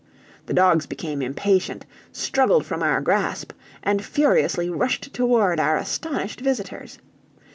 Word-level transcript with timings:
The 0.47 0.53
dogs 0.55 0.87
became 0.87 1.21
impatient, 1.21 1.85
struggled 2.11 2.65
from 2.65 2.81
our 2.81 3.01
grasp, 3.01 3.51
and 3.83 4.03
furiously 4.03 4.67
rushed 4.67 5.13
toward 5.13 5.59
our 5.59 5.77
astonished 5.77 6.39
visitors. 6.41 6.97